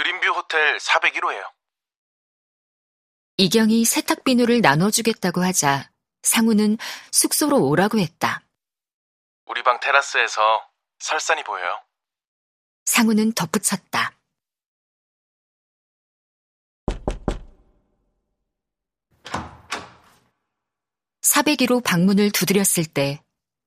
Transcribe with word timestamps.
드림뷰 0.00 0.28
호텔 0.28 0.78
401호예요. 0.78 1.44
이경이 3.36 3.84
세탁 3.84 4.24
비누를 4.24 4.62
나눠주겠다고 4.62 5.42
하자 5.42 5.90
상우는 6.22 6.78
숙소로 7.12 7.68
오라고 7.68 7.98
했다. 7.98 8.42
우리 9.44 9.62
방 9.62 9.78
테라스에서 9.78 10.66
설산이 11.00 11.44
보여요. 11.44 11.82
상우는 12.86 13.32
덧붙였다. 13.32 14.12
사백기로 21.20 21.80
방문을 21.80 22.30
두드렸을 22.30 22.86
때 22.86 23.22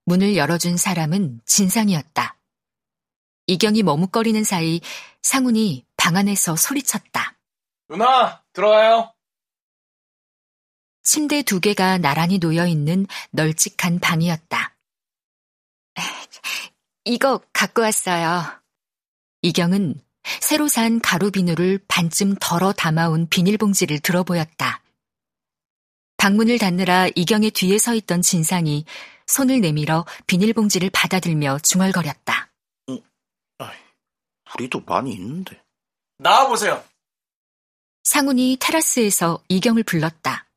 문을 0.05 0.35
열어준 0.35 0.77
사람은 0.77 1.41
진상이었다. 1.45 2.37
이경이 3.45 3.83
머뭇거리는 3.83 4.43
사이 4.43 4.81
상훈이 5.21 5.85
방 6.03 6.17
안에서 6.17 6.57
소리쳤다. 6.57 7.37
누나, 7.87 8.43
들어와요. 8.51 9.13
침대 11.01 11.43
두 11.43 11.61
개가 11.61 11.97
나란히 11.97 12.39
놓여 12.39 12.67
있는 12.67 13.07
널찍한 13.31 14.01
방이었다. 14.01 14.75
이거 17.05 17.39
갖고 17.53 17.83
왔어요. 17.83 18.43
이경은 19.43 19.95
새로 20.41 20.67
산 20.67 20.99
가루 20.99 21.31
비누를 21.31 21.79
반쯤 21.87 22.35
덜어 22.37 22.73
담아온 22.73 23.29
비닐봉지를 23.29 23.99
들어보였다. 23.99 24.83
방문을 26.17 26.59
닫느라 26.59 27.07
이경의 27.15 27.51
뒤에 27.51 27.77
서 27.77 27.95
있던 27.95 28.21
진상이 28.21 28.83
손을 29.25 29.61
내밀어 29.61 30.05
비닐봉지를 30.27 30.89
받아들며 30.89 31.59
중얼거렸다. 31.59 32.51
음, 32.89 32.99
우리도 34.53 34.81
많이 34.81 35.13
있는데. 35.13 35.62
나와보세요. 36.23 36.83
상훈이 38.03 38.57
테라스에서 38.59 39.43
이경을 39.49 39.83
불렀다. 39.83 40.47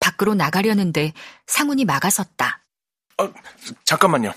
밖으로 0.00 0.34
나가려는데 0.34 1.12
상훈이 1.46 1.84
막아섰다. 1.84 2.64
어, 3.18 3.32
잠깐만요. 3.84 4.32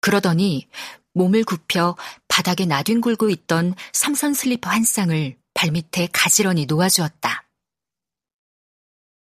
그러더니 0.00 0.68
몸을 1.14 1.44
굽혀 1.44 1.96
바닥에 2.28 2.66
나뒹굴고 2.66 3.30
있던 3.30 3.74
삼선 3.92 4.34
슬리퍼 4.34 4.70
한 4.70 4.84
쌍을 4.84 5.36
발밑에 5.54 6.08
가지런히 6.12 6.66
놓아주었다. 6.66 7.48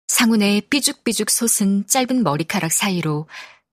상훈의 0.07 0.61
삐죽삐죽 0.61 1.29
솟은 1.29 1.87
짧은 1.87 2.23
머리카락 2.23 2.71
사이로 2.71 3.27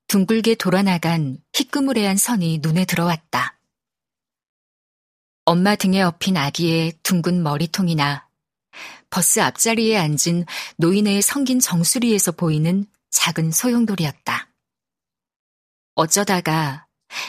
둥글게 0.08 0.56
돌아나간 0.56 1.38
희끄무레한 1.54 2.16
선이 2.16 2.58
눈에 2.62 2.84
들어왔다. 2.84 3.56
엄마 5.52 5.76
등에 5.76 6.00
엎인 6.00 6.38
아기의 6.38 6.94
둥근 7.02 7.42
머리통이나 7.42 8.26
버스 9.10 9.38
앞자리에 9.38 9.98
앉은 9.98 10.46
노인의 10.78 11.20
성긴 11.20 11.60
정수리에서 11.60 12.32
보이는 12.32 12.86
작은 13.10 13.50
소용돌이였다. 13.50 14.48
어쩌다가 15.94 16.86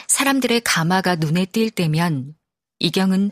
사람들의 0.08 0.62
가마가 0.62 1.16
눈에 1.16 1.44
띌 1.44 1.74
때면 1.74 2.34
이경은 2.78 3.30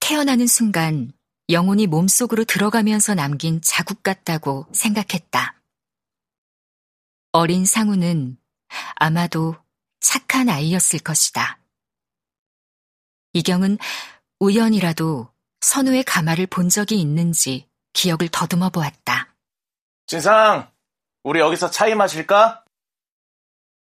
태어나는 0.00 0.46
순간 0.46 1.14
영혼이 1.48 1.86
몸속으로 1.86 2.44
들어가면서 2.44 3.14
남긴 3.14 3.62
자국 3.62 4.02
같다고 4.02 4.66
생각했다. 4.74 5.62
어린 7.32 7.64
상우는 7.64 8.36
아마도 8.96 9.56
착한 9.98 10.50
아이였을 10.50 10.98
것이다. 10.98 11.59
이경은 13.32 13.78
우연이라도 14.40 15.28
선우의 15.60 16.04
가마를 16.04 16.46
본 16.46 16.68
적이 16.68 17.00
있는지 17.00 17.68
기억을 17.92 18.28
더듬어 18.32 18.70
보았다. 18.70 19.34
진상, 20.06 20.70
우리 21.22 21.38
여기서 21.38 21.70
차이 21.70 21.94
마실까? 21.94 22.64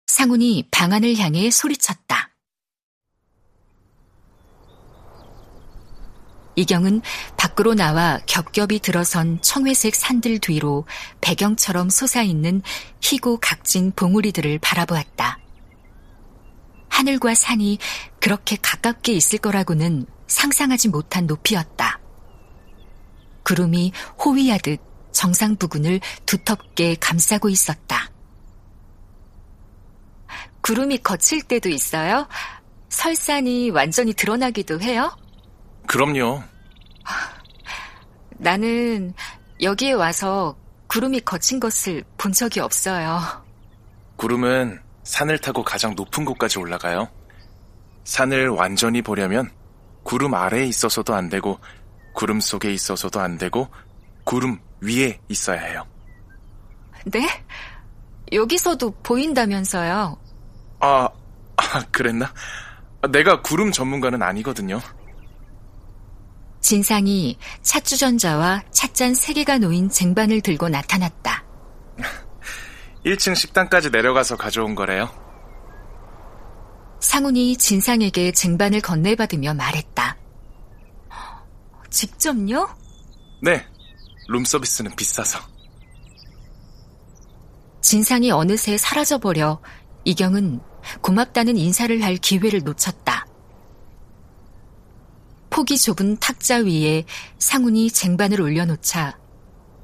상훈이 0.07 0.67
방안을 0.69 1.17
향해 1.17 1.49
소리쳤다. 1.49 2.31
이경은 6.55 7.01
밖으로 7.35 7.73
나와 7.73 8.19
겹겹이 8.27 8.79
들어선 8.79 9.41
청회색 9.41 9.95
산들 9.95 10.38
뒤로 10.38 10.85
배경처럼 11.22 11.89
솟아있는 11.89 12.61
희고 13.01 13.39
각진 13.39 13.91
봉우리들을 13.95 14.59
바라보았다. 14.59 15.39
하늘과 16.89 17.33
산이 17.33 17.79
그렇게 18.23 18.56
가깝게 18.56 19.11
있을 19.11 19.38
거라고는 19.39 20.06
상상하지 20.28 20.88
못한 20.88 21.28
높이였다. 21.28 22.00
구름이 23.44 23.91
호위하듯 24.23 24.79
정상 25.11 25.57
부근을 25.57 26.00
두텁게 26.25 26.95
감싸고 27.01 27.50
있었다. 27.50 28.09
구름이 30.61 31.00
거칠 31.00 31.41
때도 31.41 31.67
있어요? 31.67 32.29
설산이 32.88 33.72
완전히 33.72 34.13
드러나기도 34.13 34.79
해요? 34.79 35.13
그럼요. 35.85 36.44
나는 38.38 39.13
여기에 39.61 39.91
와서 39.91 40.55
구름이 40.88 41.19
거친 41.19 41.59
것을 41.59 42.05
본 42.17 42.31
적이 42.31 42.61
없어요. 42.61 43.19
구름은 44.16 44.79
산을 45.03 45.40
타고 45.40 45.61
가장 45.61 45.94
높은 45.95 46.23
곳까지 46.23 46.57
올라가요. 46.59 47.09
산을 48.03 48.50
완전히 48.50 49.02
보려면 49.02 49.50
구름 50.03 50.34
아래에 50.34 50.66
있어서도 50.66 51.14
안 51.14 51.30
되고 51.30 51.59
구름 52.14 52.40
속에 52.40 52.72
있어서도 52.74 53.19
안 53.19 53.38
되고 53.38 53.68
구름 54.24 54.59
위에 54.81 55.19
있어야 55.30 55.62
해요. 55.62 55.86
네? 57.06 57.28
여기서도 58.31 58.91
보인다면서요? 59.03 60.18
아, 60.80 61.09
아 61.58 61.86
그랬나? 61.91 62.34
내가 63.12 63.41
구름 63.41 63.72
전문가는 63.72 64.22
아니거든요. 64.22 64.80
진상이 66.62 67.38
찻주전자와 67.62 68.64
찻잔 68.72 69.14
3개가 69.14 69.59
놓인 69.59 69.90
쟁반을 69.90 70.41
들고 70.41 70.70
나타났다. 70.70 71.44
1층 73.06 73.35
식당까지 73.35 73.90
내려가서 73.90 74.38
가져온 74.38 74.74
거래요. 74.74 75.22
상훈이 77.03 77.58
진상에게 77.58 78.31
쟁반을 78.31 78.80
건네받으며 78.80 79.53
말했다. 79.53 80.18
직접요? 81.90 82.75
네. 83.41 83.68
룸서비스는 84.30 84.96
비싸서. 84.96 85.38
진상이 87.81 88.31
어느새 88.31 88.78
사라져버려 88.78 89.62
이경은 90.06 90.62
고맙다는 91.02 91.58
인사를 91.58 92.02
할 92.02 92.16
기회를 92.16 92.62
놓쳤다. 92.64 93.28
폭이 95.50 95.78
좁은 95.78 96.18
탁자 96.18 96.59
위에 96.59 97.03
상훈이 97.38 97.91
쟁반을 97.91 98.40
올려놓자 98.40 99.20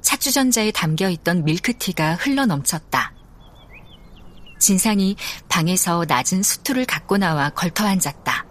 차주전자에 0.00 0.72
담겨있던 0.72 1.44
밀크티가 1.44 2.14
흘러넘쳤다. 2.14 3.12
진상이 4.60 5.16
방에서 5.48 6.04
낮은 6.06 6.42
수투를 6.42 6.84
갖고 6.84 7.16
나와 7.16 7.50
걸터 7.50 7.84
앉았다. 7.84 8.46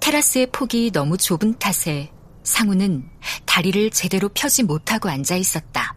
테라스의 0.00 0.50
폭이 0.50 0.90
너무 0.92 1.18
좁은 1.18 1.58
탓에 1.58 2.10
상우는 2.42 3.08
다리를 3.44 3.90
제대로 3.90 4.30
펴지 4.30 4.62
못하고 4.62 5.10
앉아 5.10 5.36
있었다. 5.36 5.94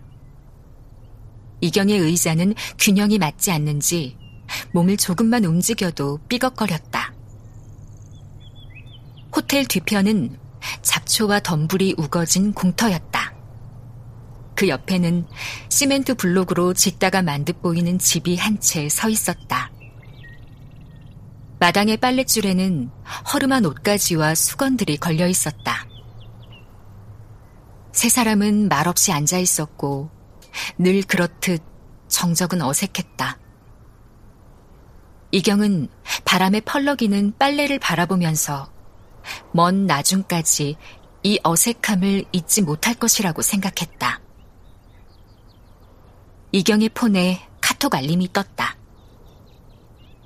이경의 1.61 1.97
의자는 1.99 2.55
균형이 2.77 3.17
맞지 3.17 3.51
않는지 3.51 4.17
몸을 4.73 4.97
조금만 4.97 5.45
움직여도 5.45 6.19
삐걱거렸다. 6.27 7.13
호텔 9.35 9.65
뒤편은 9.65 10.37
잡초와 10.81 11.39
덤불이 11.39 11.95
우거진 11.97 12.53
공터였다. 12.53 13.12
그 14.63 14.69
옆에는 14.69 15.27
시멘트 15.67 16.13
블록으로 16.15 16.73
짓다가 16.73 17.21
만듯 17.21 17.61
보이는 17.61 17.99
집이 17.99 18.37
한 18.37 18.57
채 18.61 18.87
서 18.87 19.09
있었다. 19.09 19.69
마당의 21.59 21.97
빨랫줄에는 21.97 22.89
허름한 23.33 23.65
옷가지와 23.65 24.35
수건들이 24.35 24.95
걸려 24.95 25.27
있었다. 25.27 25.85
세 27.91 28.07
사람은 28.07 28.69
말없이 28.69 29.11
앉아 29.11 29.37
있었고 29.37 30.09
늘 30.77 31.01
그렇듯 31.03 31.61
정적은 32.07 32.61
어색했다. 32.61 33.37
이경은 35.31 35.89
바람에 36.23 36.61
펄럭이는 36.61 37.33
빨래를 37.37 37.79
바라보면서 37.79 38.71
먼 39.51 39.87
나중까지 39.87 40.77
이 41.23 41.39
어색함을 41.43 42.23
잊지 42.31 42.61
못할 42.61 42.93
것이라고 42.93 43.41
생각했다. 43.41 44.22
이경의 46.53 46.89
폰에 46.89 47.41
카톡 47.59 47.95
알림이 47.95 48.31
떴다. 48.31 48.77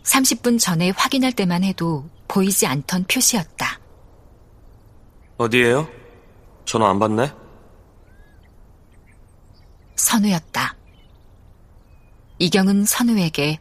30분 0.03 0.59
전에 0.59 0.89
확인할 0.89 1.31
때만 1.31 1.63
해도 1.63 2.09
보이지 2.27 2.67
않던 2.67 3.05
표시였다. 3.05 3.79
어디에요? 5.37 5.87
전화 6.65 6.89
안 6.89 6.99
받네? 6.99 7.31
선우였다. 9.95 10.75
이경은 12.39 12.83
선우에게 12.83 13.59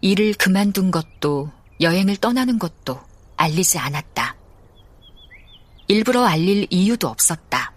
일을 0.00 0.32
그만둔 0.32 0.90
것도 0.90 1.52
여행을 1.82 2.16
떠나는 2.16 2.58
것도 2.58 2.98
알리지 3.36 3.76
않았다. 3.76 4.34
일부러 5.88 6.24
알릴 6.24 6.68
이유도 6.70 7.06
없었다. 7.08 7.67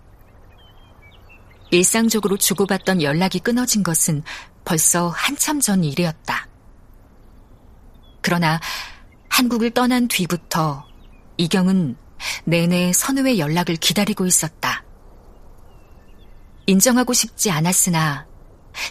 일상적으로 1.71 2.37
주고받던 2.37 3.01
연락이 3.01 3.39
끊어진 3.39 3.81
것은 3.81 4.23
벌써 4.65 5.07
한참 5.09 5.59
전 5.59 5.83
일이었다. 5.83 6.47
그러나 8.21 8.59
한국을 9.29 9.71
떠난 9.71 10.07
뒤부터 10.07 10.85
이경은 11.37 11.95
내내 12.43 12.93
선우의 12.93 13.39
연락을 13.39 13.77
기다리고 13.77 14.25
있었다. 14.27 14.83
인정하고 16.67 17.13
싶지 17.13 17.49
않았으나 17.49 18.27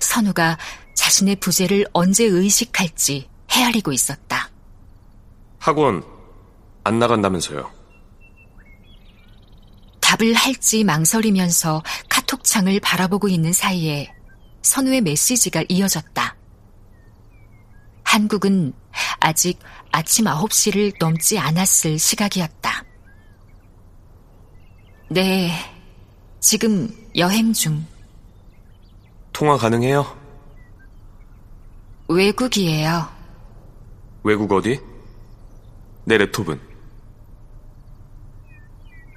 선우가 0.01 0.59
자신의 0.97 1.37
부재를 1.37 1.87
언제 1.93 2.25
의식할지 2.25 3.29
헤아리고 3.53 3.93
있었다. 3.93 4.51
학원 5.59 6.03
안 6.83 6.99
나간다면서요. 6.99 7.71
답을 10.01 10.35
할지 10.35 10.83
망설이면서 10.83 11.83
카톡창을 12.31 12.79
바라보고 12.81 13.29
있는 13.29 13.53
사이에 13.53 14.13
선우의 14.63 15.01
메시지가 15.01 15.65
이어졌다. 15.69 16.37
한국은 18.05 18.73
아직 19.19 19.59
아침 19.91 20.27
9시를 20.27 20.95
넘지 21.01 21.39
않았을 21.39 21.99
시각이었다. 21.99 22.85
네, 25.09 25.51
지금 26.39 26.89
여행 27.17 27.53
중. 27.53 27.85
통화 29.33 29.57
가능해요? 29.57 30.17
외국이에요. 32.09 33.09
외국 34.23 34.53
어디? 34.53 34.81
내 36.05 36.17
랩톱은? 36.19 36.61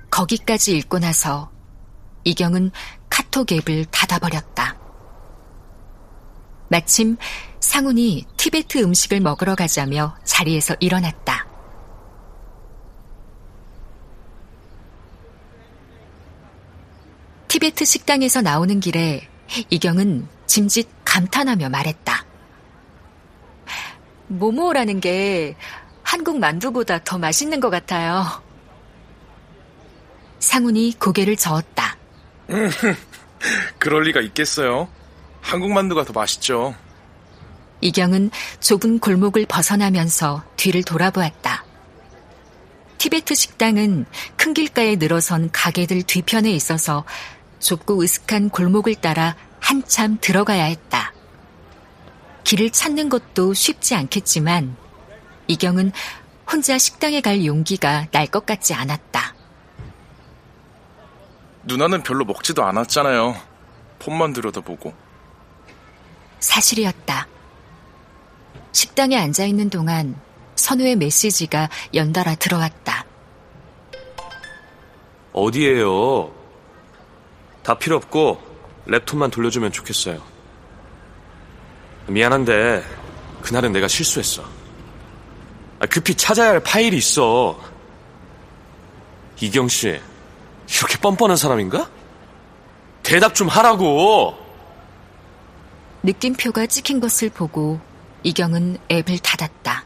거기까지 0.09 0.77
읽고 0.77 0.99
나서 0.99 1.51
이경은 2.23 2.71
카톡 3.33 3.51
앱을 3.51 3.85
닫아버렸다. 3.85 4.77
마침 6.67 7.17
상훈이 7.59 8.27
티베트 8.37 8.77
음식을 8.77 9.21
먹으러 9.21 9.55
가자며 9.55 10.15
자리에서 10.23 10.75
일어났다. 10.79 11.47
티베트 17.47 17.85
식당에서 17.85 18.41
나오는 18.41 18.79
길에 18.79 19.27
이경은 19.71 20.27
짐짓 20.45 20.87
감탄하며 21.03 21.69
말했다. 21.69 22.25
모모라는 24.27 24.99
게 24.99 25.55
한국 26.03 26.37
만두보다 26.37 27.03
더 27.03 27.17
맛있는 27.17 27.59
것 27.59 27.71
같아요. 27.71 28.43
상훈이 30.37 30.99
고개를 30.99 31.35
저었다. 31.35 31.97
그럴 33.79 34.03
리가 34.03 34.21
있겠어요. 34.21 34.87
한국 35.41 35.71
만두가 35.71 36.05
더 36.05 36.13
맛있죠. 36.13 36.75
이경은 37.81 38.31
좁은 38.61 38.99
골목을 38.99 39.45
벗어나면서 39.47 40.43
뒤를 40.55 40.83
돌아보았다. 40.83 41.65
티베트 42.97 43.35
식당은 43.35 44.05
큰 44.37 44.53
길가에 44.53 44.95
늘어선 44.95 45.49
가게들 45.51 46.03
뒤편에 46.03 46.49
있어서 46.51 47.03
좁고 47.59 48.01
으슥한 48.01 48.49
골목을 48.49 48.95
따라 48.95 49.35
한참 49.59 50.17
들어가야 50.21 50.63
했다. 50.63 51.13
길을 52.45 52.69
찾는 52.69 53.09
것도 53.09 53.53
쉽지 53.53 53.95
않겠지만 53.95 54.77
이경은 55.47 55.91
혼자 56.49 56.77
식당에 56.77 57.19
갈 57.19 57.45
용기가 57.45 58.07
날 58.11 58.27
것 58.27 58.45
같지 58.45 58.73
않았다. 58.73 59.35
누나는 61.63 62.03
별로 62.03 62.25
먹지도 62.25 62.63
않았잖아요. 62.63 63.35
폰만 63.99 64.33
들여다보고. 64.33 64.93
사실이었다. 66.39 67.27
식당에 68.71 69.17
앉아 69.17 69.45
있는 69.45 69.69
동안 69.69 70.19
선우의 70.55 70.97
메시지가 70.97 71.69
연달아 71.93 72.35
들어왔다. 72.35 73.05
어디에요? 75.31 76.31
다 77.63 77.77
필요 77.77 77.95
없고 77.95 78.41
랩톱만 78.87 79.31
돌려주면 79.31 79.71
좋겠어요. 79.71 80.21
미안한데 82.07 82.83
그날은 83.41 83.71
내가 83.71 83.87
실수했어. 83.87 84.43
아, 85.79 85.85
급히 85.85 86.15
찾아야 86.15 86.49
할 86.49 86.59
파일이 86.59 86.97
있어. 86.97 87.59
이경 89.39 89.67
씨, 89.67 89.99
이렇게 90.67 90.97
뻔뻔한 90.99 91.37
사람인가? 91.37 91.89
대답 93.03 93.35
좀 93.35 93.47
하라고! 93.47 94.37
느낌표가 96.03 96.65
찍힌 96.67 96.99
것을 96.99 97.29
보고 97.29 97.79
이경은 98.23 98.77
앱을 98.91 99.19
닫았다. 99.19 99.82